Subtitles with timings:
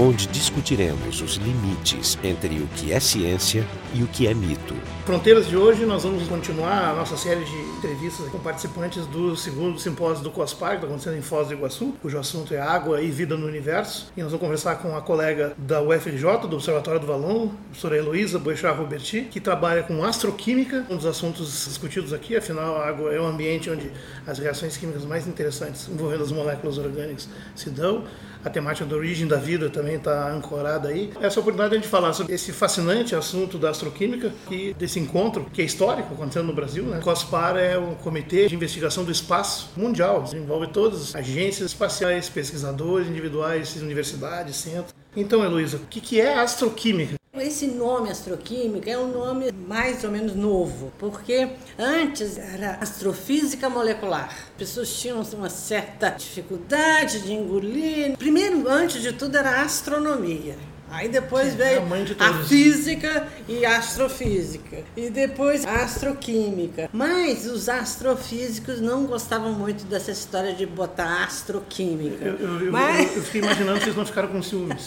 [0.00, 4.74] onde discutiremos os limites entre o que é ciência e o que é mito.
[5.04, 9.78] Fronteiras de hoje, nós vamos continuar a nossa série de entrevistas com participantes do segundo
[9.78, 13.10] simpósio do COSPAR, que está acontecendo em Foz do Iguaçu, cujo assunto é água e
[13.10, 14.10] vida no universo.
[14.16, 17.98] E nós vamos conversar com a colega da UFRJ, do Observatório do Valon, a professora
[17.98, 23.12] Heloísa Boechat Roberti, que trabalha com astroquímica, um dos assuntos discutidos aqui, afinal a água
[23.12, 23.90] é um ambiente onde
[24.26, 28.04] as reações químicas mais interessantes envolvendo as moléculas orgânicas se dão
[28.44, 31.10] a temática da origem da vida também está ancorada aí.
[31.20, 35.64] Essa oportunidade de falar sobre esse fascinante assunto da astroquímica e desse encontro que é
[35.64, 36.84] histórico acontecendo no Brasil.
[36.84, 36.98] Né?
[36.98, 42.28] O COSPAR é um comitê de investigação do espaço mundial, envolve todas as agências espaciais,
[42.28, 44.94] pesquisadores individuais, universidades, centros.
[45.16, 47.19] Então, Heloísa, o que é astroquímica?
[47.42, 54.28] Esse nome astroquímica é um nome mais ou menos novo, porque antes era astrofísica molecular.
[54.28, 58.16] As pessoas tinham uma certa dificuldade de engolir.
[58.18, 60.56] Primeiro, antes de tudo, era astronomia.
[60.90, 61.82] Aí depois é veio
[62.18, 64.78] a, a física e a astrofísica.
[64.96, 66.88] E depois a astroquímica.
[66.92, 72.24] Mas os astrofísicos não gostavam muito dessa história de botar astroquímica.
[72.24, 73.16] Eu, eu, eu, Mas...
[73.16, 74.86] eu fiquei imaginando que vocês não ficaram com ciúmes.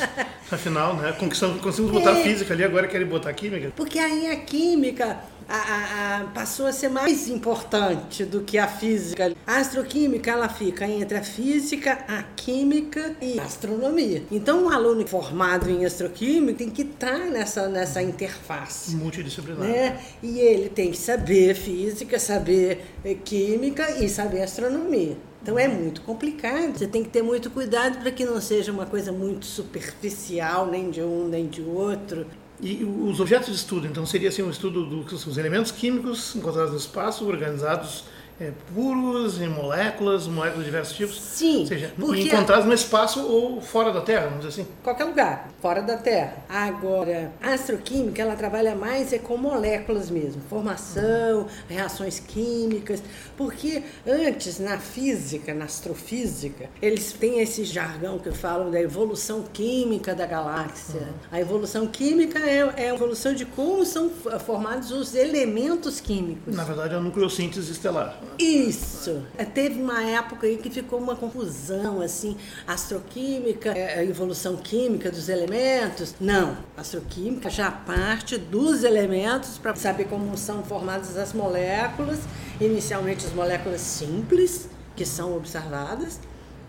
[0.52, 1.14] Afinal, né?
[1.14, 2.24] Conseguimos botar É.
[2.24, 3.72] física ali, agora querem botar química.
[3.76, 8.68] Porque aí a química a- a- a- passou a ser mais importante do que a
[8.68, 9.34] física.
[9.46, 14.24] A astroquímica ela fica entre a física, a química e a astronomia.
[14.32, 18.96] Então, um aluno formado em astroquímica tem que estar nessa, nessa interface.
[18.96, 19.68] Multidisciplinar.
[19.68, 20.00] Né?
[20.22, 25.18] E ele tem que saber física, saber eh, química e saber astronomia.
[25.42, 26.78] Então é muito complicado.
[26.78, 30.90] Você tem que ter muito cuidado para que não seja uma coisa muito superficial, nem
[30.90, 32.26] de um nem de outro.
[32.64, 36.78] E os objetos de estudo, então, seria assim um estudo dos elementos químicos encontrados no
[36.78, 38.06] espaço, organizados
[38.44, 41.22] é, puros, em moléculas, moléculas de diversos tipos.
[41.22, 44.72] Sim, Ou seja, encontrados no espaço ou fora da Terra, vamos dizer assim.
[44.84, 46.36] qualquer lugar, fora da Terra.
[46.50, 53.02] Agora, a astroquímica, ela trabalha mais é com moléculas mesmo, formação, reações químicas,
[53.38, 60.14] porque antes na física, na astrofísica, eles têm esse jargão que falam da evolução química
[60.14, 61.08] da galáxia.
[61.32, 66.53] A evolução química é, é a evolução de como são formados os elementos químicos.
[66.53, 68.20] Na verdade, é a nucleossíntese estelar.
[68.38, 69.24] Isso.
[69.38, 75.30] É, Teve uma época aí que ficou uma confusão, assim, astroquímica, é, evolução química dos
[75.30, 76.16] elementos.
[76.20, 82.20] Não, astroquímica já parte dos elementos para saber como são formadas as moléculas.
[82.60, 86.20] Inicialmente as moléculas simples, que são observadas,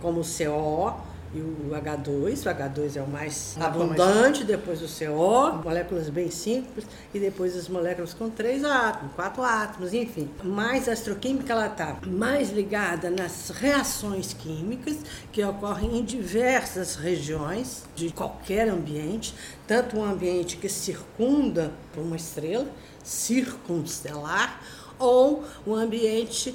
[0.01, 2.47] como o CO e o H2.
[2.47, 7.57] O H2 é o mais mais abundante, depois o CO, moléculas bem simples, e depois
[7.57, 10.31] as moléculas com três átomos, quatro átomos, enfim.
[10.43, 14.99] Mas a astroquímica ela está mais ligada nas reações químicas
[15.33, 19.35] que ocorrem em diversas regiões de qualquer ambiente,
[19.67, 22.67] tanto um ambiente que circunda uma estrela,
[23.03, 24.61] circunstelar,
[24.99, 26.55] ou um ambiente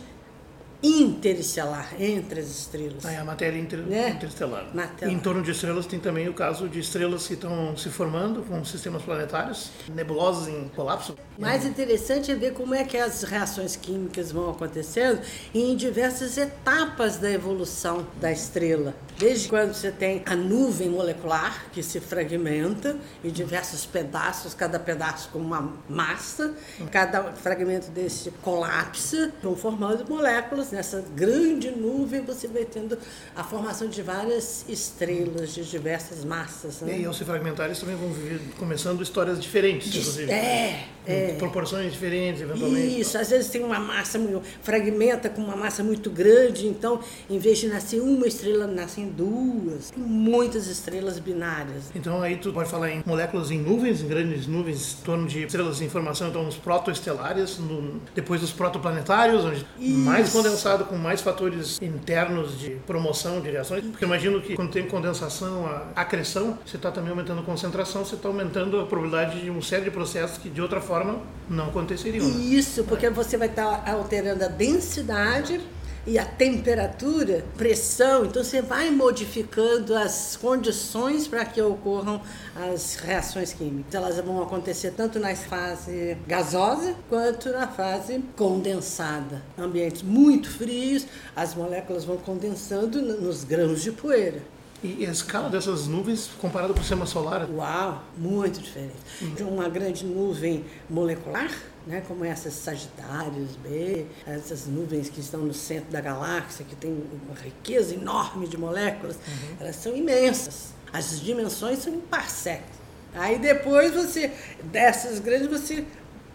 [0.81, 3.05] interestelar, entre as estrelas.
[3.05, 4.09] Aí a matéria inter, Né?
[4.11, 4.67] interestelar.
[4.73, 5.11] Matéria.
[5.11, 8.63] Em torno de estrelas tem também o caso de estrelas que estão se formando com
[8.63, 11.15] sistemas planetários, nebulosas em colapso.
[11.37, 15.21] Mais interessante é ver como é que as reações químicas vão acontecendo
[15.53, 18.93] em diversas etapas da evolução da estrela.
[19.17, 25.29] Desde quando você tem a nuvem molecular, que se fragmenta em diversos pedaços, cada pedaço
[25.29, 26.53] com uma massa,
[26.91, 30.68] cada fragmento desse colapsa, vão formando moléculas.
[30.71, 32.97] Nessa grande nuvem você vai tendo
[33.35, 36.81] a formação de várias estrelas de diversas massas.
[36.81, 36.93] E Né?
[36.93, 40.31] aí, ao se fragmentar, eles também vão viver, começando histórias diferentes, inclusive.
[40.31, 41.31] É, é.
[41.31, 42.99] Em proporções diferentes, eventualmente.
[42.99, 47.39] Isso, às vezes tem uma massa, muito- fragmenta com uma massa muito grande, então em
[47.39, 49.89] vez de nascer uma estrela, nascem duas.
[49.91, 51.85] Tem muitas estrelas binárias.
[51.95, 55.43] Então aí tu pode falar em moléculas em nuvens, em grandes nuvens, em torno de
[55.43, 60.37] estrelas em formação, então nos protoestelares, no, depois dos protoplanetários, onde mais Isso.
[60.85, 63.83] Com mais fatores internos de promoção de reações.
[63.85, 65.65] Porque imagino que quando tem condensação,
[65.95, 69.61] a acreção, você está também aumentando a concentração, você está aumentando a probabilidade de uma
[69.61, 71.19] série de processos que de outra forma
[71.49, 72.25] não aconteceriam.
[72.27, 72.33] né?
[72.45, 75.61] Isso, porque você vai estar alterando a densidade
[76.07, 82.21] e a temperatura, pressão, então você vai modificando as condições para que ocorram
[82.55, 83.93] as reações químicas.
[83.93, 89.41] Elas vão acontecer tanto na fase gasosa quanto na fase condensada.
[89.57, 91.05] Ambientes muito frios,
[91.35, 94.41] as moléculas vão condensando nos grãos de poeira.
[94.81, 98.95] E a escala dessas nuvens comparada com o sistema solar, Uau, muito diferente.
[99.35, 101.51] De uma grande nuvem molecular,
[101.89, 106.91] né, como essas Sagitários B, essas nuvens que estão no centro da galáxia, que tem
[106.91, 109.55] uma riqueza enorme de moléculas, uhum.
[109.59, 110.67] elas são imensas.
[110.93, 112.77] As dimensões são em parsecs.
[113.15, 114.31] Aí depois você,
[114.65, 115.83] dessas grandes, você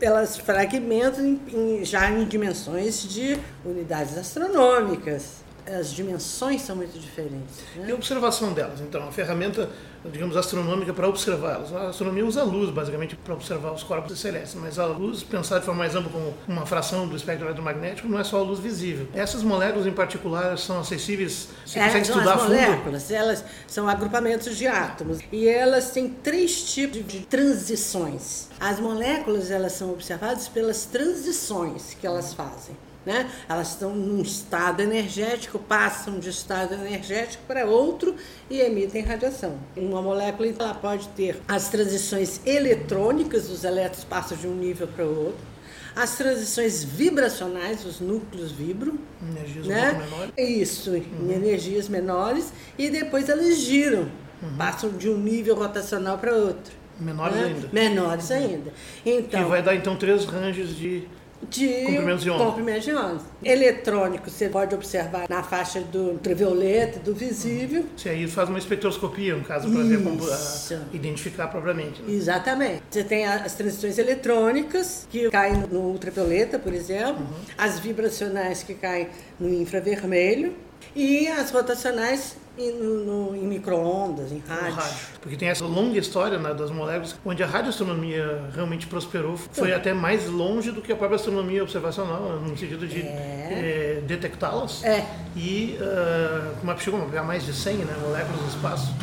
[0.00, 7.62] elas fragmentam em, em, já em dimensões de unidades astronômicas as dimensões são muito diferentes.
[7.76, 7.86] Né?
[7.88, 9.68] E a observação delas, então, a ferramenta,
[10.04, 11.72] digamos, astronômica para observá-las.
[11.72, 15.60] A astronomia usa a luz, basicamente, para observar os corpos celestes, mas a luz, pensada
[15.60, 18.60] de forma mais ampla como uma fração do espectro eletromagnético, não é só a luz
[18.60, 19.08] visível.
[19.14, 24.56] Essas moléculas, em particular, são acessíveis, você é, consegue estudar as moléculas, elas são agrupamentos
[24.56, 28.48] de átomos, e elas têm três tipos de transições.
[28.60, 32.76] As moléculas, elas são observadas pelas transições que elas fazem.
[33.04, 33.30] Né?
[33.48, 38.16] Elas estão num estado energético, passam de estado energético para outro
[38.48, 39.58] e emitem radiação.
[39.76, 44.86] Uma molécula então, ela pode ter as transições eletrônicas, os elétrons passam de um nível
[44.88, 45.54] para o outro.
[45.94, 48.98] As transições vibracionais, os núcleos vibram.
[49.22, 49.92] Energias né?
[49.92, 50.32] menores.
[50.36, 51.30] Isso, uhum.
[51.30, 52.52] em energias menores.
[52.76, 54.08] E depois elas giram,
[54.42, 54.56] uhum.
[54.58, 56.72] passam de um nível rotacional para outro.
[56.98, 57.44] Menores né?
[57.44, 57.68] ainda.
[57.72, 58.72] Menores ainda.
[59.06, 61.06] Então, que vai dar então três ranges de
[61.48, 62.44] de comprimentos de onda.
[62.44, 63.20] Comprimentos de onda.
[63.42, 67.86] Eletrônico, você pode observar na faixa do ultravioleta, do visível.
[67.96, 70.20] Você aí faz uma espectroscopia, no caso, para ver como
[70.92, 72.02] identificar propriamente.
[72.02, 72.14] Né?
[72.14, 72.82] Exatamente.
[72.90, 77.44] Você tem as transições eletrônicas, que caem no ultravioleta, por exemplo, uhum.
[77.56, 79.08] as vibracionais que caem
[79.38, 80.54] no infravermelho,
[80.94, 84.74] e as rotacionais e no, em micro-ondas, em rádio.
[84.74, 84.96] rádio.
[85.20, 89.36] Porque tem essa longa história né, das moléculas, onde a radioastronomia realmente prosperou.
[89.36, 93.98] Foi até mais longe do que a própria astronomia observacional, né, no sentido de é.
[93.98, 94.84] é, detectá-las.
[94.84, 95.04] É.
[95.36, 98.94] E uh, como chegou a pegar mais de 100 né, moléculas no espaço,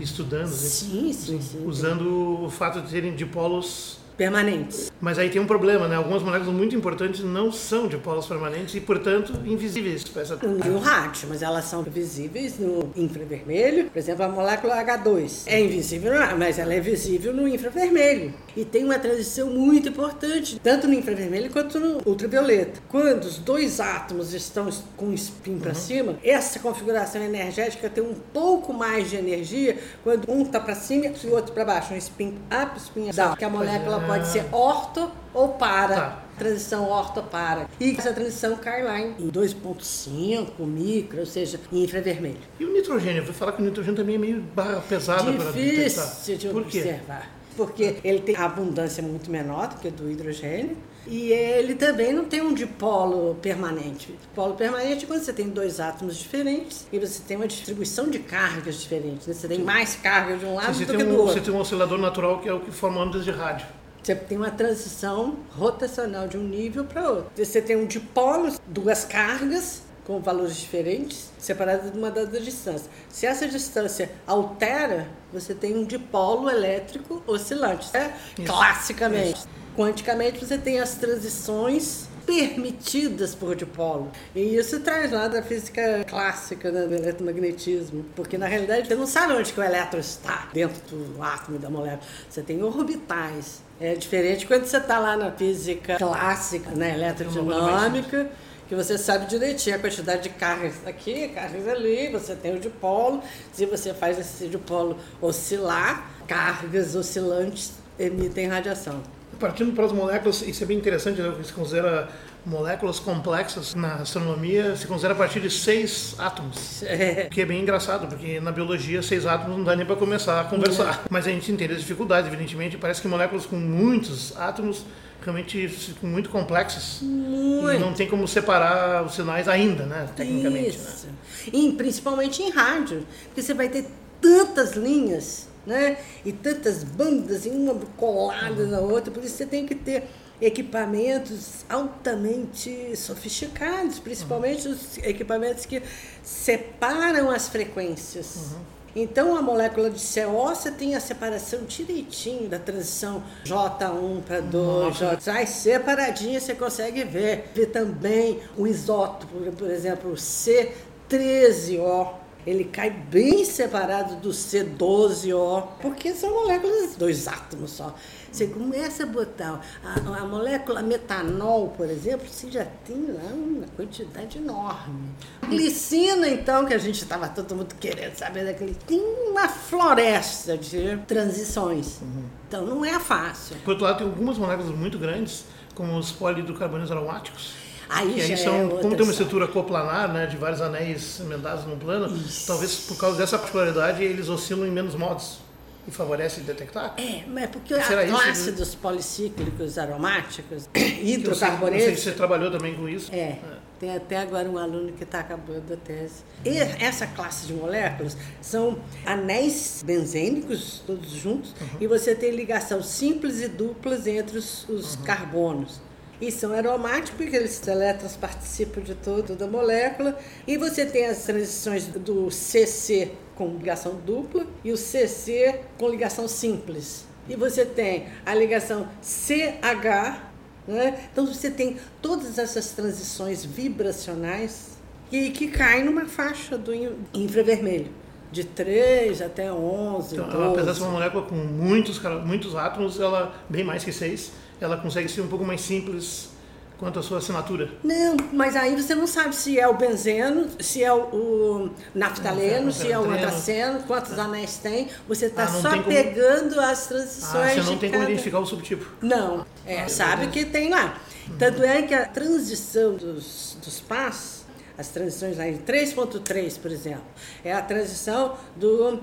[0.00, 0.48] estudando.
[0.48, 1.62] Sim, sim, sim.
[1.66, 4.92] Usando o fato de terem dipolos permanentes.
[5.00, 5.96] Mas aí tem um problema, né?
[5.96, 10.36] Algumas moléculas muito importantes não são de polos permanentes e, portanto, invisíveis para essa.
[10.36, 13.90] No rádio, mas elas são visíveis no infravermelho.
[13.90, 18.32] Por exemplo, a molécula H2 é invisível, mas ela é visível no infravermelho.
[18.56, 22.80] E tem uma transição muito importante, tanto no infravermelho quanto no ultravioleta.
[22.88, 25.74] Quando os dois átomos estão com o spin para uhum.
[25.74, 31.06] cima, essa configuração energética tem um pouco mais de energia quando um está para cima
[31.06, 31.92] e o outro para baixo.
[31.92, 33.36] Um spin up, spin down.
[33.36, 35.94] Que a molécula pode ser orto ou para.
[35.94, 36.20] Tá.
[36.38, 37.68] Transição orto-para.
[37.78, 42.38] E essa transição cai lá em 2,5 micro, ou seja, em infravermelho.
[42.58, 43.20] E o nitrogênio?
[43.20, 46.62] Eu vou falar que o nitrogênio também é meio barra pesada para Difícil de Por
[46.62, 47.20] observar.
[47.20, 47.28] Quê?
[47.56, 50.76] Porque ele tem abundância muito menor do que do hidrogênio.
[51.06, 54.12] E ele também não tem um dipolo permanente.
[54.20, 58.18] Dipolo permanente é quando você tem dois átomos diferentes e você tem uma distribuição de
[58.20, 59.26] cargas diferentes.
[59.26, 59.34] Né?
[59.34, 61.34] Você tem mais carga de um lado Sim, do que um, do outro.
[61.34, 63.66] Você tem um oscilador natural que é o que forma ondas de rádio.
[64.04, 67.30] Você tem uma transição rotacional de um nível para outro.
[67.34, 72.90] Você tem um dipolo, duas cargas com valores diferentes, separadas de uma dada distância.
[73.08, 77.96] Se essa distância altera, você tem um dipolo elétrico oscilante.
[77.96, 78.12] É?
[78.44, 79.38] Classicamente.
[79.38, 79.48] Isso.
[79.74, 84.10] Quanticamente, você tem as transições permitidas por dipolo.
[84.34, 89.06] E isso traz lá da física clássica né, do eletromagnetismo, porque na realidade você não
[89.06, 92.02] sabe onde que o elétron está dentro do átomo da molécula.
[92.28, 93.62] Você tem orbitais.
[93.80, 98.30] É diferente quando você está lá na física clássica, né, eletrodinâmica,
[98.68, 103.22] que você sabe direitinho a quantidade de cargas aqui, cargas ali, você tem o dipolo.
[103.52, 109.02] Se você faz esse dipolo oscilar, cargas oscilantes emitem radiação.
[109.38, 111.34] Partindo para as moléculas, isso é bem interessante, né?
[111.42, 112.08] se considera
[112.46, 116.82] moléculas complexas na astronomia, se considera a partir de seis átomos.
[116.82, 117.28] É.
[117.30, 120.44] Que é bem engraçado, porque na biologia seis átomos não dá nem para começar a
[120.44, 121.02] conversar.
[121.04, 121.08] É.
[121.10, 122.76] Mas a gente entende as dificuldades, evidentemente.
[122.76, 124.84] Parece que moléculas com muitos átomos
[125.22, 126.98] realmente muito complexas.
[127.02, 127.72] Muito.
[127.72, 130.08] E não tem como separar os sinais ainda, né?
[130.14, 130.76] Tecnicamente.
[130.76, 130.84] Né?
[130.84, 131.06] Isso.
[131.06, 131.12] Né?
[131.52, 133.86] E principalmente em rádio, porque você vai ter
[134.20, 135.98] tantas linhas né?
[136.24, 140.04] E tantas bandas, uma colada na outra, por isso você tem que ter
[140.40, 144.74] equipamentos altamente sofisticados, principalmente uhum.
[144.74, 145.82] os equipamentos que
[146.22, 148.36] separam as frequências.
[148.36, 148.74] Uhum.
[148.96, 154.96] Então, a molécula de CO você tem a separação direitinho da transição J1 para 2,
[154.96, 155.20] J.
[155.20, 157.50] Sai separadinha, você consegue ver.
[157.52, 166.12] Ver também o isótopo, por exemplo, o C13O ele cai bem separado do C12O, porque
[166.12, 167.94] são moléculas, dois átomos só.
[168.30, 173.64] Você começa a botar a, a molécula metanol, por exemplo, você já tem lá uma
[173.76, 175.08] quantidade enorme.
[175.48, 180.96] Glicina, então, que a gente estava todo mundo querendo saber daquele, tem uma floresta de
[181.06, 182.00] transições.
[182.02, 182.24] Uhum.
[182.48, 183.56] Então não é fácil.
[183.64, 187.63] Por outro lado, tem algumas moléculas muito grandes como os polihidrocarbonetos aromáticos.
[187.94, 191.20] Aí já aí é são, outra como tem uma estrutura coplanar, né, de vários anéis
[191.20, 192.46] emendados num plano, Isso.
[192.46, 195.38] talvez por causa dessa particularidade eles oscilam em menos modos
[195.86, 196.94] e favorece detectar.
[196.96, 198.56] É, mas porque Será a isso, classe né?
[198.56, 203.14] dos policíclicos aromáticos, Eu sei- hidrocarbonetos, você trabalhou também com isso.
[203.14, 203.38] É,
[203.78, 206.22] tem até agora um aluno que está acabando a tese.
[206.44, 211.66] E essa classe de moléculas são anéis benzênicos, todos juntos, Uhum.
[211.80, 215.02] e você tem ligação simples e duplas entre os, os Uhum.
[215.02, 215.80] carbonos.
[216.20, 220.18] E são aromáticos porque eles elétrons participam de toda a molécula.
[220.46, 226.28] E você tem as transições do CC com ligação dupla e o CC com ligação
[226.28, 227.04] simples.
[227.28, 230.32] E você tem a ligação CH
[230.66, 231.08] né?
[231.12, 234.78] Então você tem todas essas transições vibracionais
[235.10, 237.88] que, que caem numa faixa do in- infravermelho,
[238.32, 240.52] de 3 até 11, Então, 12.
[240.52, 244.32] apesar de ser uma molécula com muitos, muitos átomos, ela, bem mais que seis,
[244.64, 246.30] ela consegue ser um pouco mais simples
[246.78, 247.70] quanto à sua assinatura.
[247.84, 252.66] Não, mas aí você não sabe se é o benzeno, se é o, o naftaleno,
[252.66, 254.88] Não, se é o antraceno, quantos anéis tem.
[255.08, 258.40] Você está Ah, só como- pegando as Ah, transições você não tem como cada- identificar
[258.40, 258.86] o subtipo.
[259.00, 260.98] Não, é, sabe que tem lá.
[261.38, 264.44] Tanto é que a transição dos, dos pás,
[264.76, 267.04] as transições lá em 3.3, por exemplo,
[267.44, 269.00] é a transição do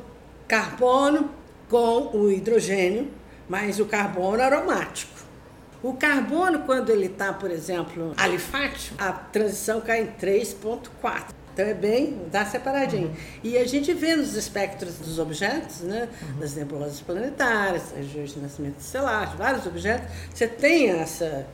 [0.47, 1.31] carbono
[1.69, 3.07] com o hidrogênio,
[3.47, 5.20] mas o carbono aromático.
[5.83, 11.41] O carbono, quando ele está, por exemplo, alifático, a transição cai em 3.4.
[11.53, 13.13] Então é bem, dá separadinho.
[13.43, 16.07] E a gente vê nos espectros dos objetos, né,
[16.39, 21.45] das nebulosas planetárias, regiões de nascimento estelar, vários objetos, você tem essa,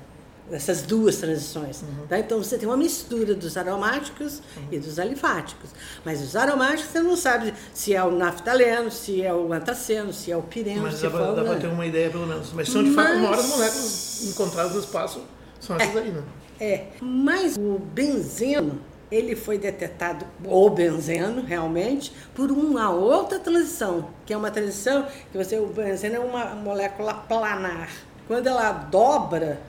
[0.52, 1.84] essas duas transições.
[2.08, 2.20] tá?
[2.20, 5.70] Então você tem uma mistura dos aromáticos e dos alifáticos.
[6.06, 10.32] Mas os aromáticos você não sabe se é o naftaleno, se é o antraceno, se
[10.32, 11.56] é o pireno, Mas se dá dá né?
[11.60, 12.52] ter uma ideia, pelo menos.
[12.54, 15.22] Mas são, de fato, as Mas- maiores moléculas encontradas no espaço.
[15.60, 16.24] São essas aí, né?
[16.60, 18.80] É, mas o benzeno,
[19.12, 25.38] ele foi detectado, o benzeno, realmente, por uma outra transição, que é uma transição que
[25.38, 27.90] você, o benzeno é uma molécula planar.
[28.28, 29.60] Quando ela dobra,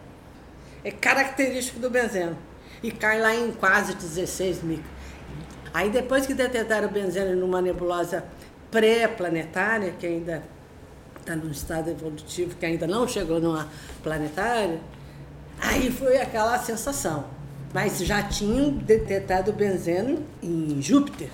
[0.84, 2.36] é característico do benzeno.
[2.82, 4.84] E cai lá em quase 16 micro.
[5.74, 8.24] Aí depois que detectaram o benzeno numa nebulosa
[8.70, 10.42] pré-planetária, que ainda
[11.20, 13.68] está num estado evolutivo, que ainda não chegou numa
[14.02, 14.80] planetária,
[15.60, 17.26] aí foi aquela sensação.
[17.74, 21.28] Mas já tinham detectado benzeno em Júpiter.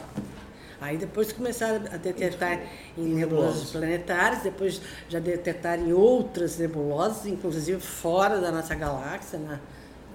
[0.85, 2.61] Aí depois começaram a detectar
[2.97, 9.59] em nebulosas planetárias, depois já detectaram em outras nebulosas, inclusive fora da nossa galáxia, na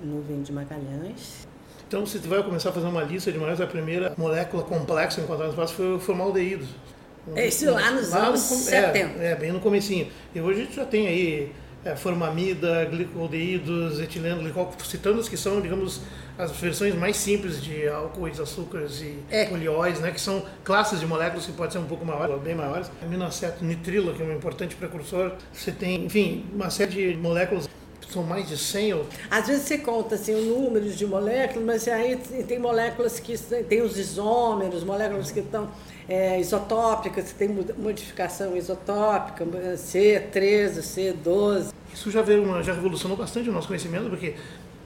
[0.04, 1.48] nuvem de Magalhães.
[1.88, 5.20] Então, se tu vai começar a fazer uma lista de moléculas, a primeira molécula complexa
[5.22, 6.68] encontrada no espaço foi o formaldeído.
[7.36, 9.20] Esse lá nos anos com- 70.
[9.24, 10.08] É, é, bem no comecinho.
[10.36, 11.52] E hoje a gente já tem aí
[11.84, 16.02] é, formamida, glicoldeídos, etileno, glicol, citando os que são, digamos,
[16.38, 19.50] as versões mais simples de álcoois, açúcares e É.
[20.00, 22.90] né, que são classes de moléculas que podem ser um pouco maiores, ou bem maiores.
[23.02, 25.34] Aminoaceto nitrilo, que é um importante precursor.
[25.52, 27.68] Você tem, enfim, uma série de moléculas
[28.02, 31.64] que são mais de 100 ou Às vezes você conta assim, o número de moléculas,
[31.64, 32.18] mas aí
[32.48, 35.70] tem moléculas que tem os isômeros, moléculas que estão
[36.10, 40.80] é, isotópicas, tem mo- modificação isotópica, C13,
[41.24, 41.72] C12.
[41.94, 44.36] Isso já veio uma, já revolucionou bastante o nosso conhecimento, porque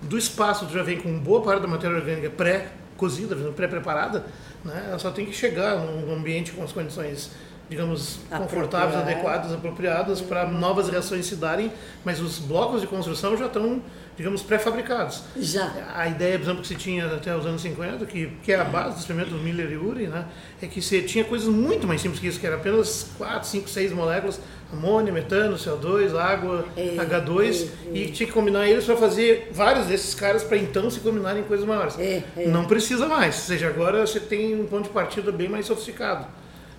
[0.02, 4.26] do espaço tu já vem com boa parte da matéria orgânica pré-cozida, pré-preparada,
[4.64, 4.86] né?
[4.90, 7.32] Ela só tem que chegar num ambiente com as condições,
[7.70, 11.72] digamos, confortáveis, adequadas, apropriadas para novas reações se darem,
[12.04, 13.82] mas os blocos de construção já estão,
[14.16, 15.24] digamos, pré-fabricados.
[15.38, 15.72] Já.
[15.96, 18.64] A ideia, por exemplo, que se tinha até os anos 50, que, que é a
[18.64, 20.26] base do experimento do Miller e Urey, né,
[20.62, 23.70] é que você tinha coisas muito mais simples que isso, que era apenas 4, 5,
[23.70, 24.40] 6 moléculas,
[24.72, 29.86] amônio, metano, CO2, água, É, H2, é, e tinha que combinar eles para fazer vários
[29.86, 31.98] desses caras para então se combinarem em coisas maiores.
[32.00, 32.48] É, é.
[32.48, 36.26] Não precisa mais, ou seja, agora você tem um ponto de partida bem mais sofisticado.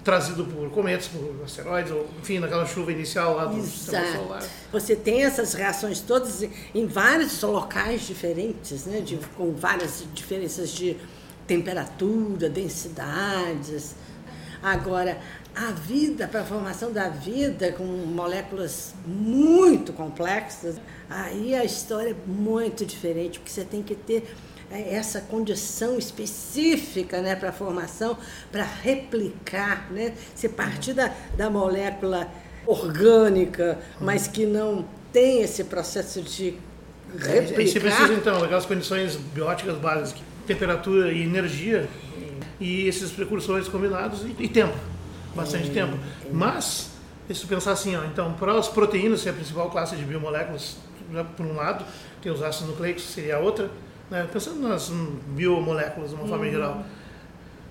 [0.04, 4.38] Trazido por cometas, por asteroides, ou enfim, naquela chuva inicial lá do sistema solar.
[4.40, 4.52] Exato.
[4.70, 6.42] Você tem essas reações todas
[6.74, 9.00] em- vários locais diferentes, né?
[9.00, 10.96] de- com várias diferenças de
[11.46, 13.94] temperatura, densidades.
[14.62, 15.18] Agora,
[15.54, 20.76] a vida, para a formação da vida, com moléculas muito complexas,
[21.08, 24.34] aí a história é muito diferente, porque você tem que ter
[24.76, 28.16] essa condição específica né, para a formação,
[28.50, 30.14] para replicar, né?
[30.34, 32.28] Você partir da, da molécula
[32.66, 36.58] orgânica, mas que não tem esse processo de
[37.22, 38.12] Aí você precisa, replicar.
[38.12, 41.88] então, daquelas condições bióticas básicas, temperatura e energia,
[42.58, 44.76] e esses precursores combinados, e, e tempo,
[45.34, 45.96] bastante tempo.
[46.32, 46.90] Mas,
[47.32, 50.76] se pensar assim, ó, então, para as proteínas, que é a principal classe de biomoléculas,
[51.12, 51.84] já por um lado,
[52.20, 53.70] tem os ácidos nucleicos, seria a outra.
[54.10, 54.28] Né?
[54.32, 54.90] Pensando nas
[55.28, 56.84] biomoléculas de uma forma geral.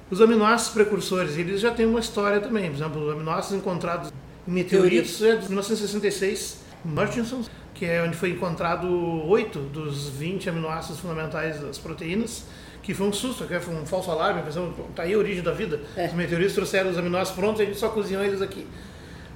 [0.10, 2.70] Os aminoácidos precursores, eles já têm uma história também.
[2.70, 4.14] Por exemplo, os aminoácidos encontrados
[4.48, 8.88] em meteoritos é de 1966, Murchison, que é onde foi encontrado
[9.28, 12.46] oito dos 20 aminoácidos fundamentais das proteínas,
[12.82, 15.52] que foi um susto, que foi um falso alarme, pensando, tá aí a origem da
[15.52, 15.80] vida.
[15.96, 16.08] É.
[16.08, 18.68] Os meteoritos trouxeram os aminoácidos prontos e a gente só cozinhou eles aqui.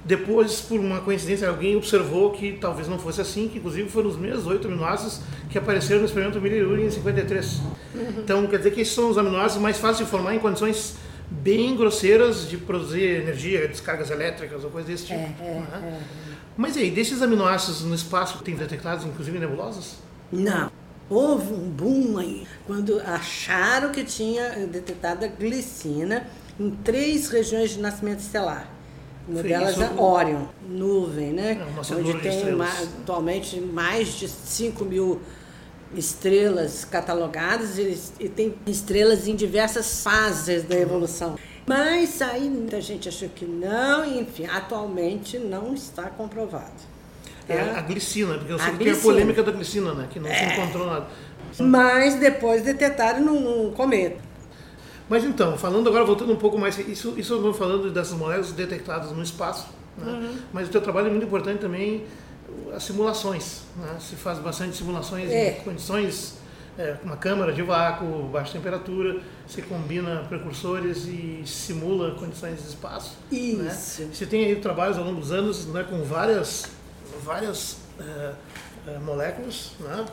[0.04, 4.16] Depois, por uma coincidência, alguém observou que talvez não fosse assim, que inclusive foram os
[4.16, 7.60] mesmos oito aminoácidos que apareceram no experimento Miller-Urey em 53.
[8.18, 10.96] Então, quer dizer que esses são os aminoácidos mais fáceis de formar em condições
[11.30, 15.18] bem grosseiras de produzir energia, descargas elétricas ou coisa desse tipo.
[15.18, 16.00] É, é, né?
[16.56, 19.96] Mas e aí, desses aminoácidos no espaço, tem detectados inclusive em nebulosas?
[20.32, 20.70] Não.
[21.10, 26.26] Houve um boom aí quando acharam que tinha detectado a glicina
[26.60, 28.68] em três regiões de nascimento estelar.
[29.28, 31.58] Uma Sim, delas isso- é Orion, nuvem, né?
[31.60, 32.42] É, Onde tem
[33.02, 35.20] atualmente mais de 5 mil
[35.94, 41.36] estrelas catalogadas e, e tem estrelas em diversas fases da evolução.
[41.66, 46.72] Mas aí muita gente achou que não, e, enfim, atualmente não está comprovado.
[47.46, 47.78] É tá?
[47.78, 50.06] a glicina, porque eu sei que tem a polêmica da glicina, né?
[50.10, 51.06] Que não se encontrou nada.
[51.58, 54.27] Mas depois detectaram num cometa.
[55.08, 58.52] Mas então, falando agora, voltando um pouco mais, isso, isso eu vou falando dessas moléculas
[58.52, 60.38] detectadas no espaço, né?
[60.52, 62.04] mas o teu trabalho é muito importante também,
[62.74, 63.62] as simulações.
[63.76, 63.96] Né?
[64.00, 65.58] Se faz bastante simulações É.
[65.58, 66.38] em condições,
[66.78, 72.68] é, com uma câmara de vácuo, baixa temperatura, você combina precursores e simula condições de
[72.68, 73.16] espaço.
[73.32, 73.38] Né?
[73.38, 74.06] Isso.
[74.12, 76.66] Você tem aí trabalhos ao longo dos anos né, com várias,
[77.24, 78.32] várias é,
[78.86, 80.04] é, moléculas, né?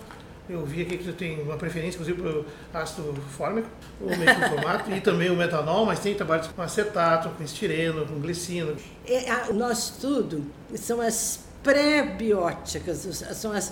[0.48, 2.32] Eu vi aqui que você tem uma preferência, inclusive, para
[2.80, 3.68] o ácido fórmico,
[4.00, 8.74] o metilcromato e também o metanol, mas tem trabalhos com acetato, com estireno, com glicina.
[9.08, 13.00] É, a- o nosso estudo são as pré-bióticas,
[13.34, 13.72] são as.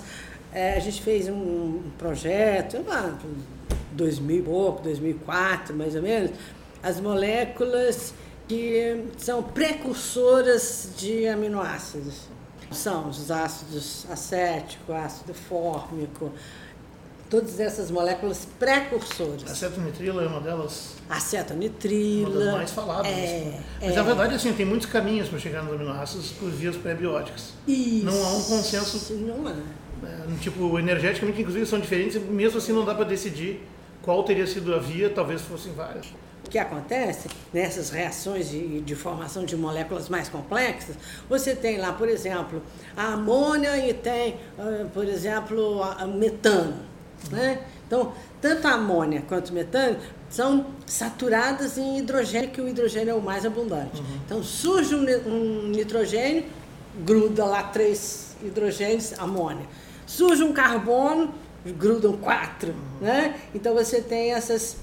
[0.52, 3.16] é, a gente fez um projeto, lá,
[3.92, 6.32] 2000 e pouco, 2004 mais ou menos,
[6.82, 8.12] as moléculas
[8.48, 12.22] que são precursoras de aminoácidos.
[12.72, 16.32] São os ácidos acético, ácido fórmico,
[17.30, 19.44] todas essas moléculas precursoras.
[19.48, 22.28] A acetonitrila é uma delas, Acetonitrila.
[22.28, 23.06] uma das mais faladas.
[23.06, 23.96] É, mas é.
[23.96, 27.52] na verdade, assim, tem muitos caminhos para chegar nos aminoácidos por vias pré-bióticas.
[27.66, 28.06] Isso.
[28.06, 29.54] Não há um consenso Não há.
[30.06, 33.62] É, tipo, energeticamente, inclusive, são diferentes, mesmo assim não dá para decidir
[34.02, 36.06] qual teria sido a via, talvez fossem várias.
[36.46, 40.94] O que acontece nessas reações de, de formação de moléculas mais complexas,
[41.28, 42.62] você tem lá, por exemplo,
[42.94, 46.93] a amônia e tem, ah, por exemplo, a metano.
[47.30, 47.62] Né?
[47.86, 49.98] Então, tanto a amônia quanto o metano
[50.28, 54.02] são saturadas em hidrogênio, que o hidrogênio é o mais abundante.
[54.24, 56.44] Então, surge um, um nitrogênio,
[57.04, 59.66] gruda lá três hidrogênios, amônia.
[60.06, 62.74] Surge um carbono, grudam quatro.
[63.00, 63.38] Né?
[63.54, 64.76] Então, você tem essas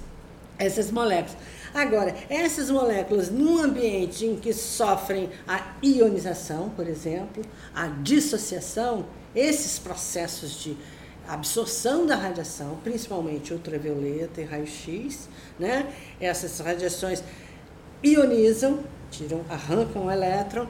[0.62, 1.38] essas moléculas.
[1.74, 9.80] Agora, essas moléculas, num ambiente em que sofrem a ionização, por exemplo, a dissociação, esses
[9.80, 10.78] processos de
[11.34, 15.88] absorção da radiação, principalmente ultravioleta e raio-x, né?
[16.20, 17.24] essas radiações
[18.04, 20.68] ionizam, tiram, arrancam o elétron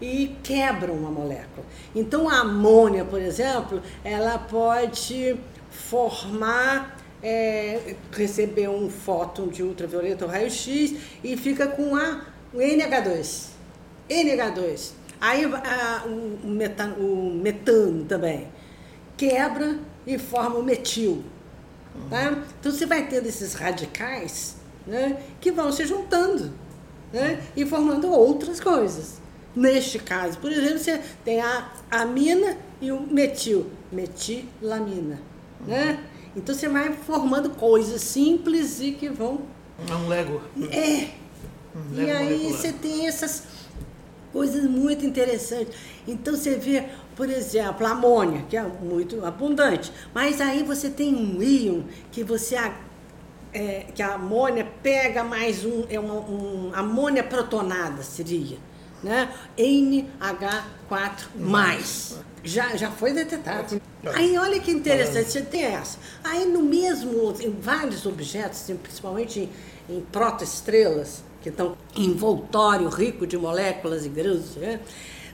[0.00, 1.64] e quebram uma molécula.
[1.94, 5.36] Então a amônia, por exemplo, ela pode
[5.70, 12.22] formar, é, receber um fóton de ultravioleta ou raio-x e fica com a,
[12.52, 13.46] o NH2.
[14.10, 14.90] NH2.
[15.20, 18.48] Aí a- o, o metano também
[19.16, 21.22] quebra e forma o metil.
[22.08, 22.42] Tá?
[22.58, 26.52] Então você vai tendo esses radicais né, que vão se juntando
[27.12, 29.20] né, e formando outras coisas.
[29.54, 35.20] Neste caso, por exemplo, você tem a amina e o metil, metilamina.
[35.66, 35.98] Né?
[36.34, 39.42] Então você vai formando coisas simples e que vão
[39.88, 40.40] É um Lego.
[40.70, 41.10] é.
[41.76, 42.52] Um E Lego aí molecular.
[42.60, 43.42] você tem essas
[44.32, 45.74] coisas muito interessantes.
[46.08, 51.14] Então você vê, por exemplo, a amônia, que é muito abundante, mas aí você tem
[51.14, 52.56] um íon que você
[53.52, 58.56] é, que a amônia pega mais um, é uma um, amônia protonada seria,
[59.02, 59.28] né?
[59.58, 62.16] NH4+.
[62.44, 63.80] Já, já foi detectado.
[64.14, 65.96] Aí olha que interessante, você tem essa.
[66.24, 69.48] Aí no mesmo, em vários objetos, principalmente
[69.88, 74.80] em, em protoestrelas, que estão em envoltório rico de moléculas e grãos, né?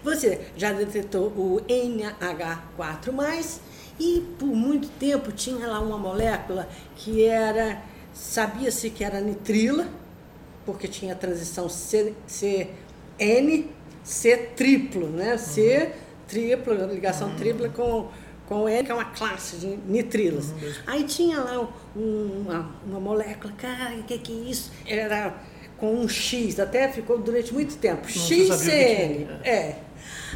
[0.03, 3.61] Você já detectou o NH4+,
[4.01, 7.83] e por muito tempo tinha lá uma molécula que era,
[8.15, 9.89] sabia-se que era nitrila,
[10.65, 12.69] porque tinha a transição C, C
[13.19, 13.67] N,
[14.05, 15.37] C triplo, né?
[15.37, 15.91] C
[16.29, 18.09] triplo, ligação tripla com,
[18.47, 20.51] com N, que é uma classe de nitrilas.
[20.51, 24.71] Uhum, Aí tinha lá um- uma, uma molécula, cara, o que, que é isso?
[24.87, 25.35] Era
[25.79, 28.09] com um X, até ficou durante muito tempo.
[28.11, 29.15] se sabia o que XCN.
[29.17, 29.77] tinha, É.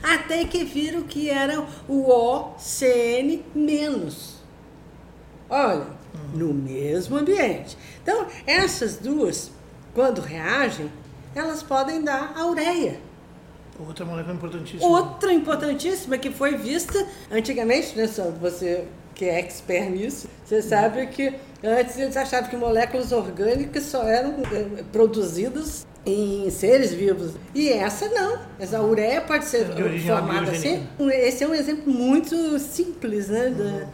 [0.02, 4.36] Até que viram que era o OCN menos.
[5.48, 5.86] Olha,
[6.34, 7.76] no mesmo ambiente.
[8.02, 9.50] Então, essas duas,
[9.94, 10.90] quando reagem,
[11.34, 13.00] elas podem dar a ureia.
[13.78, 14.86] Outra molécula importantíssima.
[14.90, 18.06] Outra importantíssima que foi vista antigamente, né?
[18.40, 24.02] Você que é expert nisso, você sabe que antes eles achavam que moléculas orgânicas só
[24.04, 27.32] eram eh, produzidas em seres vivos.
[27.54, 28.38] E essa não.
[28.58, 30.86] Essa ureia pode ser De formada assim.
[31.12, 33.50] Esse é um exemplo muito simples, né?
[33.50, 33.86] da-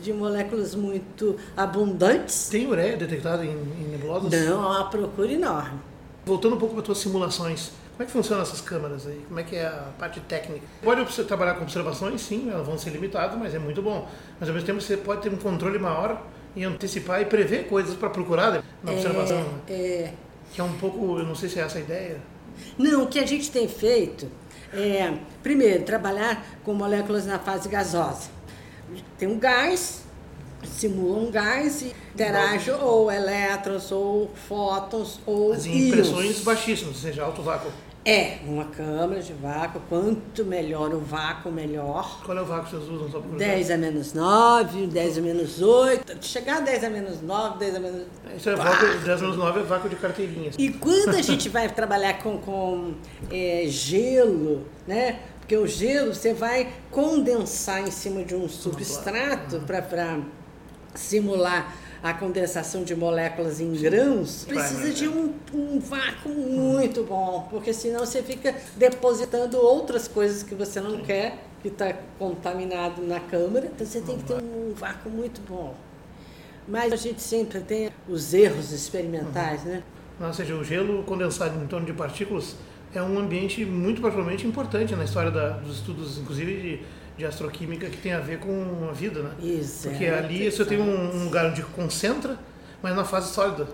[0.00, 2.48] de moléculas muito abundantes.
[2.48, 4.30] Tem ureia detectada em, em nebulosas?
[4.30, 5.80] Não, há uma procura enorme.
[6.24, 9.20] Voltando um pouco para tuas simulações, como é que funcionam essas câmeras aí?
[9.26, 10.64] Como é que é a parte técnica?
[10.84, 14.06] Pode trabalhar com observações, sim, elas vão ser limitadas, mas é muito bom.
[14.38, 16.22] Mas ao mesmo tempo você pode ter um controle maior
[16.54, 19.38] e antecipar e prever coisas para procurar na observação.
[19.42, 19.48] né?
[19.68, 20.12] É,
[20.52, 22.20] Que é um pouco, eu não sei se é essa a ideia.
[22.76, 24.28] Não, o que a gente tem feito
[24.72, 28.28] é, primeiro, trabalhar com moléculas na fase gasosa.
[29.18, 30.02] Tem um gás,
[30.64, 36.40] simula um gás e interage ou elétrons, ou fótons, ou Mas em pressões íons.
[36.40, 37.70] baixíssimas, ou seja, alto vácuo.
[38.08, 42.22] É, uma câmara de vácuo, quanto melhor o vácuo, melhor.
[42.24, 43.56] Qual é o vácuo que vocês usam só por curiosidade?
[43.56, 47.76] 10 a menos 9, 10 a menos 8, chegar a 10 a menos 9, 10
[47.76, 48.06] a menos...
[48.34, 50.52] Isso é vácuo, 10 menos 9 é vácuo de carteirinha.
[50.56, 52.94] E quando a gente vai trabalhar com, com
[53.30, 55.20] é, gelo, né?
[55.40, 60.20] Porque o gelo você vai condensar em cima de um substrato para
[60.94, 67.72] simular a condensação de moléculas em grãos, precisa de um, um vácuo muito bom, porque
[67.72, 73.66] senão você fica depositando outras coisas que você não quer, que está contaminado na câmara.
[73.66, 75.74] Então você tem que ter um vácuo muito bom.
[76.68, 79.82] Mas a gente sempre tem os erros experimentais, né?
[80.20, 82.54] Ou seja, o gelo condensado em torno de partículas
[82.94, 86.80] é um ambiente muito provavelmente importante na história da- dos estudos, inclusive de,
[87.18, 89.30] de astroquímica, que tem a ver com a vida, né?
[89.42, 92.38] Exato, Porque ali você tem um, um lugar onde concentra,
[92.82, 93.66] mas na fase sólida.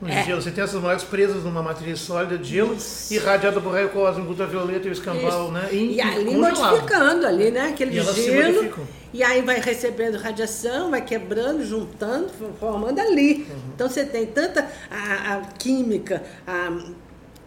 [0.00, 0.22] No É.
[0.24, 3.12] gelo, você tem essas moléculas presas numa matriz sólida de gelo, Isso.
[3.12, 5.52] irradiada por raio cósmico, ultravioleta e o escambau, Isso.
[5.52, 5.68] né?
[5.72, 6.70] E ali congelado.
[6.70, 7.68] modificando ali, né?
[7.68, 8.88] Aquele E gelo.
[9.12, 13.46] E aí vai recebendo radiação, vai quebrando, juntando, formando ali.
[13.50, 13.56] Uhum.
[13.74, 16.70] Então você tem tanta a, a química, a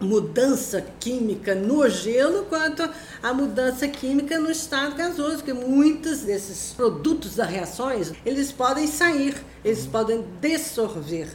[0.04, 2.88] mudança química no gelo, quanto
[3.22, 9.36] a mudança química no estado gasoso, porque muitos desses produtos das reações, eles podem sair,
[9.64, 11.30] eles podem dessorver.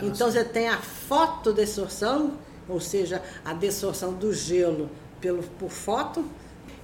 [0.00, 2.32] Então você tem a fotodessorção,
[2.68, 6.24] ou seja, a dessorção do gelo pelo, por fóton,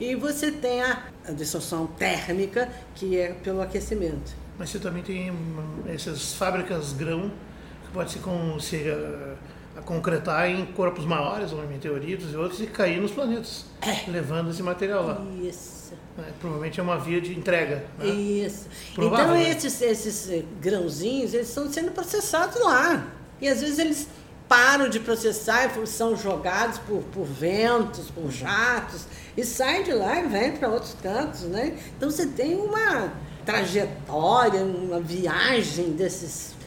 [0.01, 4.33] e você tem a, a dessorção térmica, que é pelo aquecimento.
[4.59, 5.33] Mas você também tem
[5.87, 7.31] essas fábricas grão
[7.85, 9.37] que pode se, con se uh,
[9.79, 13.65] a concretar em corpos maiores, ou em meteoritos e outros, e cair nos planetas,
[14.09, 15.23] levando esse material lá.
[15.41, 15.95] Isso.
[16.17, 16.25] né?
[16.41, 17.85] Provavelmente é uma via de entrega.
[17.97, 18.07] Né?
[18.07, 18.67] Isso.
[18.95, 19.51] Provável, então né?
[19.51, 23.07] esses, esses eh, grãozinhos, eles estão sendo processados lá.
[23.41, 24.09] E às vezes eles
[24.49, 30.19] param de processar e são jogados por, por ventos, por jatos, e saem de lá
[30.21, 31.79] e vêm para outros cantos, né?
[31.97, 33.13] Então você tem uma
[33.45, 36.58] trajetória, uma viagem desses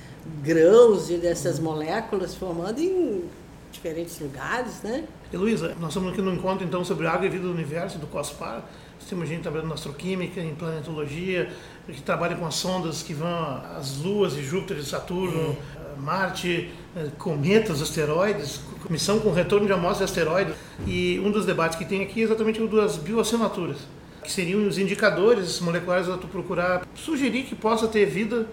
[0.44, 3.24] grãos e dessas moléculas formando em
[3.72, 5.06] diferentes lugares, né?
[5.32, 8.08] E Luísa, nós estamos aqui no encontro então sobre água e vida do universo, do
[8.08, 8.64] COSPAR.
[9.10, 11.50] Temos gente trabalhando na astroquímica, em planetologia,
[11.88, 16.70] que trabalha com as sondas que vão às luas de Júpiter e Saturno, eh, Marte,
[16.96, 20.56] eh, cometas, asteroides, missão com retorno de amostras de asteroides.
[20.86, 23.78] E um dos debates que tem aqui é exatamente o das bioassinaturas,
[24.24, 28.48] que seriam os indicadores moleculares a tu procurar sugerir que possa ter vida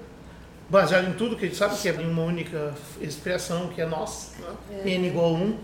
[0.69, 3.87] baseado em tudo que a gente sabe que é em uma única expressão que é
[3.87, 4.83] nós, né?
[4.85, 5.59] n igual a 1.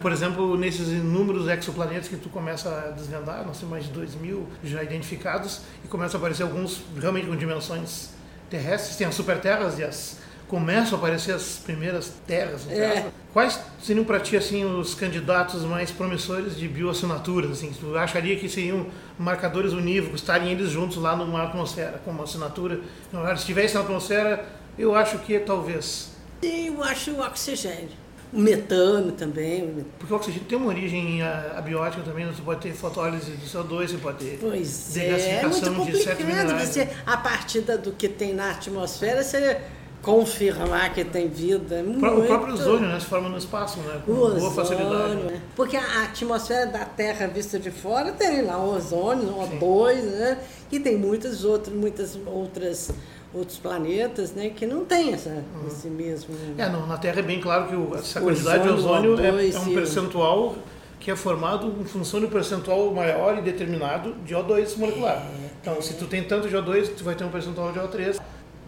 [0.00, 4.16] Por exemplo, nesses inúmeros exoplanetas que tu começa a desvendar, nós temos mais de 2
[4.16, 8.10] mil já identificados e começam a aparecer alguns realmente com dimensões
[8.50, 12.68] terrestres, tem as superterras e as começam a aparecer as primeiras terras.
[12.70, 13.06] É.
[13.32, 17.50] Quais seriam para ti assim os candidatos mais promissores de bioassinaturas?
[17.50, 18.86] Assim, tu acharia que seriam
[19.18, 22.80] marcadores unívocos, estarem eles juntos lá numa atmosfera, como assinatura?
[23.10, 24.44] Se estivesse na atmosfera,
[24.78, 26.12] eu acho que talvez.
[26.42, 28.04] Eu acho o oxigênio.
[28.32, 29.86] O metano também.
[29.98, 32.32] Porque o oxigênio tem uma origem abiótica também, né?
[32.34, 36.58] você pode ter fotólise do CO2, você pode ter Pois é, é muito de complicado.
[36.58, 39.60] Você, a partir do que tem na atmosfera, você
[40.04, 41.82] confirmar que tem vida.
[41.82, 42.04] Muito...
[42.06, 44.00] O próprio ozônio né, se forma no espaço, né?
[44.04, 45.14] Com O boa ozônio, facilidade.
[45.16, 45.40] né?
[45.56, 50.38] Porque a atmosfera da Terra vista de fora tem lá o ozônio, o O2, né?
[50.70, 52.90] E tem muitas outras, muitas outras
[53.32, 56.32] outros planetas, né, que não tem essa, esse mesmo.
[56.56, 59.32] É, não, na Terra é bem claro que o- essa quantidade de ozônio, ozônio é,
[59.50, 60.54] O2 é um percentual
[61.00, 65.16] que é formado em função de um percentual maior e determinado de O2 molecular.
[65.16, 68.20] É, Então, se tu tem tanto de O2, tu vai ter um percentual de O3.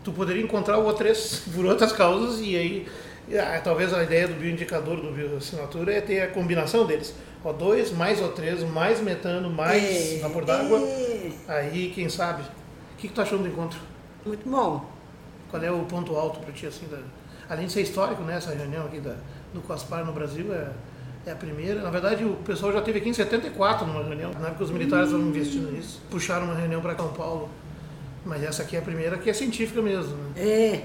[0.07, 2.87] Tu poderia encontrar o O3 por outras causas e aí
[3.37, 7.13] ah, talvez a ideia do bioindicador do bioassinatura é ter a combinação deles.
[7.45, 9.83] O2 mais O3 mais metano mais
[10.15, 10.79] É, vapor d'água.
[10.79, 11.31] é.
[11.49, 12.43] Aí, quem sabe?
[12.43, 13.81] O que, que tu achou do encontro?
[14.25, 14.89] Muito bom.
[15.51, 16.99] Qual é o ponto alto para ti, assim, da-
[17.53, 19.17] além de ser histórico, né, essa reunião aqui da,
[19.53, 20.69] do COSPAR no Brasil, é,
[21.27, 21.83] é a primeira.
[21.83, 25.07] Na verdade, o pessoal já teve aqui em 74 numa reunião, na época os militares
[25.07, 27.49] estavam investindo nisso, puxaram uma reunião para São Paulo,
[28.27, 30.31] mas essa aqui é a primeira que é científica mesmo, né?
[30.37, 30.83] É.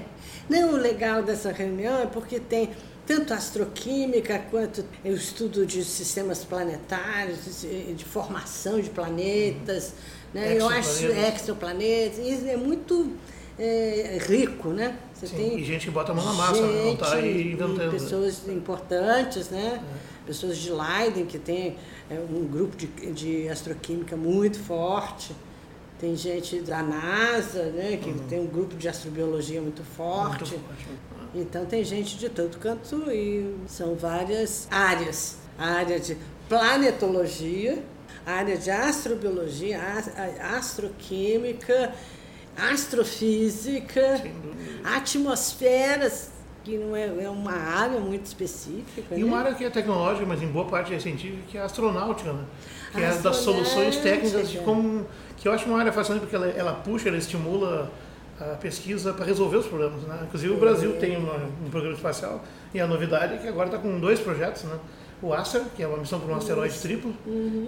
[0.48, 2.70] Não, o legal dessa reunião é porque tem
[3.06, 7.62] tanto astroquímica quanto o estudo de sistemas planetários,
[7.96, 9.94] de, formação de planetas,
[10.32, 10.56] né?
[10.58, 12.18] Eu acho Exoplanetas.
[12.18, 13.12] isso é muito
[13.58, 14.96] é, rico, né?
[15.14, 16.84] Você Sim, e gente que bota a mão na massa, né?
[16.84, 17.82] não tá aí gente, inventando.
[17.82, 17.90] e né?
[17.90, 19.82] pessoas importantes, né?
[20.26, 21.76] Pessoas de Leiden, que tem
[22.10, 25.34] é, um grupo de, de astroquímica muito forte.
[26.02, 27.96] Tem gente da NASA, né?
[28.02, 30.52] Que tem um grupo de astrobiologia muito forte.
[30.54, 30.60] Uhum.
[30.60, 30.86] Muito forte.
[31.34, 35.36] Então tem gente de todo canto e são várias áreas.
[35.56, 36.16] A área de
[36.48, 37.82] planetologia,
[38.26, 41.94] a área de astrobiologia, a- a- astroquímica,
[42.56, 44.20] astrofísica,
[44.84, 46.30] atmosferas,
[46.64, 49.14] que não é, é uma área muito específica.
[49.14, 49.24] E né?
[49.24, 52.32] uma área que é tecnológica, mas em boa parte é científica, que é a astronáutica,
[52.32, 52.44] né?
[52.92, 53.44] Que é das Astronáutica.
[53.70, 55.06] soluções técnicas de como...
[55.42, 57.90] Que eu acho uma área fascinante porque ela, ela puxa, ela estimula
[58.40, 60.20] a pesquisa para resolver os problemas, né?
[60.22, 61.34] Inclusive o Brasil tem uma-
[61.66, 64.76] um programa espacial e a novidade é que agora está com dois projetos, né?
[65.20, 67.14] O ASTER, que é uma missão para um asteroide triplo,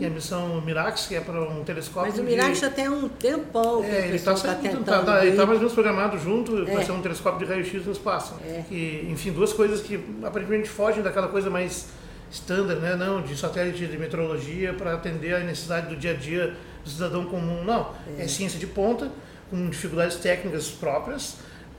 [0.00, 2.88] e a missão Mirax, que é para um telescópio Mas o de- Mirax já tem
[2.88, 4.84] um tempão é, ele está tentando.
[4.84, 5.36] tá, tá, ele ir.
[5.36, 6.64] tá mais ou menos programado junto É.
[6.64, 8.34] para ser um telescópio de raio-x no espaço.
[8.44, 8.64] É.
[8.72, 11.86] E, enfim, duas coisas que aparentemente fogem daquela coisa mais
[12.32, 12.96] standard, né?
[12.96, 17.24] Não, de satélite de meteorologia para atender a necessidade do dia a dia do cidadão
[17.24, 17.64] comum.
[17.64, 19.10] Não, é, ciência de ponta,
[19.50, 21.36] com dificuldades técnicas próprias,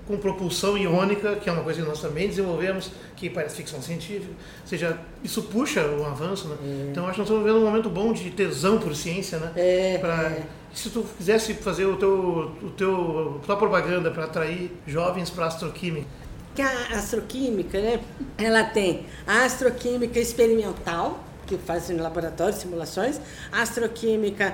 [0.08, 4.32] com propulsão iônica, que é uma coisa que nós também desenvolvemos, que parece ficção científica.
[4.62, 6.58] Ou seja, isso puxa o avanço, né?
[6.92, 9.52] Então, acho que nós estamos vivendo um momento bom de tesão por ciência, né?
[9.56, 10.44] É, Pra- é.
[10.76, 16.06] Se tu quisesse fazer o teu, o teu, tua propaganda para atrair jovens para astroquímica,
[16.54, 18.00] que a astroquímica, né,
[18.38, 23.20] ela tem a astroquímica experimental, que faz em laboratório simulações,
[23.52, 24.54] a astroquímica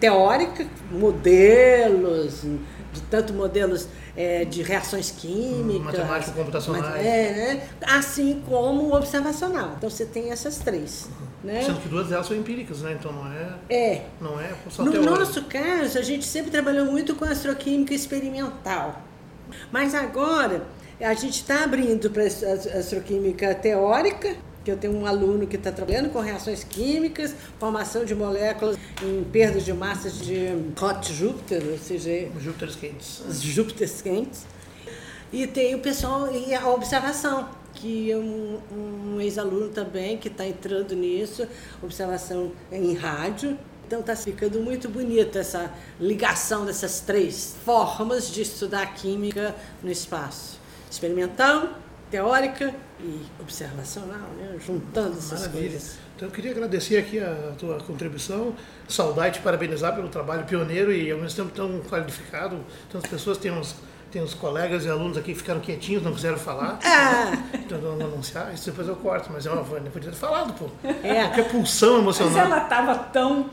[0.00, 2.42] teórica, modelos,
[2.92, 7.04] de tanto modelos eh, de reações químicas, matemática computacionais.
[7.04, 9.74] é, né, assim como observacional.
[9.76, 11.08] Então você tem essas três.
[11.44, 11.62] Né?
[11.62, 12.96] sendo que duas delas são empíricas, né?
[12.98, 15.14] Então não é, É, não é só no teórico.
[15.14, 19.00] nosso caso, a gente sempre trabalhou muito com astroquímica experimental.
[19.70, 20.64] Mas agora,
[21.00, 24.34] a gente está abrindo para a astroquímica teórica,
[24.66, 29.22] que eu tenho um aluno que está trabalhando com reações químicas, formação de moléculas em
[29.22, 30.48] perdas de massas de
[30.82, 33.20] hot Júpiter, ou seja, Júpiter quentes.
[33.28, 34.44] os Júpiteres quentes.
[35.32, 40.44] E tem o pessoal e a observação, que é um, um ex-aluno também que está
[40.44, 41.46] entrando nisso,
[41.80, 43.56] observação em rádio.
[43.86, 50.58] Então está ficando muito bonita essa ligação dessas três formas de estudar química no espaço.
[50.90, 51.68] Experimental,
[52.10, 54.56] teórica e observacional, né?
[54.64, 55.70] juntando essas Maravilha.
[55.70, 55.98] coisas.
[56.16, 58.54] Então eu queria agradecer aqui a tua contribuição,
[58.88, 62.58] saudar e te parabenizar pelo trabalho pioneiro e ao mesmo tempo tão qualificado.
[62.90, 63.74] Tantas pessoas têm uns,
[64.10, 66.78] tem uns colegas e alunos aqui que ficaram quietinhos, não quiseram falar.
[66.84, 67.32] Ah,
[67.68, 70.66] Tentando anunciar, isso depois eu corto, mas é uma Vânia, podia ter falado, pô.
[71.02, 71.24] É.
[71.24, 72.46] Qualquer pulsão Mas emocional.
[72.46, 73.50] ela estava tão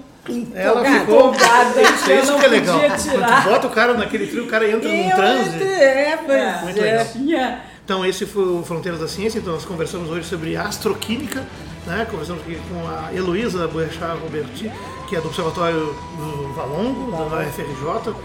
[0.54, 1.00] Ela empolgada.
[1.00, 1.16] ficou.
[1.34, 2.80] empolgada Isso, que eu isso não que é legal.
[2.80, 3.44] podia Quando tirar.
[3.44, 5.56] tu bota o cara naquele trio, o cara entra num Eu transe.
[5.56, 6.82] entre- É, pois É, Muito é.
[6.84, 7.06] legal.
[7.12, 7.62] tinha
[7.94, 9.38] Então, esse foi o Fronteiras da Ciência.
[9.38, 11.46] Então, nós conversamos hoje sobre astroquímica.
[11.86, 12.08] Né?
[12.10, 14.72] Conversamos aqui com a Heloísa Boechat Roberti,
[15.08, 18.16] que é do Observatório do Valongo, da UFRJ,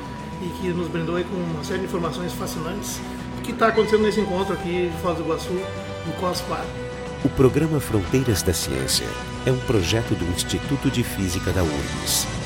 [0.40, 2.98] e que nos brindou aí com uma série de informações fascinantes
[3.44, 6.64] que está acontecendo nesse encontro aqui de Foz do Iguaçu, no COSPAR.
[7.22, 9.06] O programa Fronteiras da Ciência
[9.44, 12.37] é um projeto do Instituto de Física da URGS.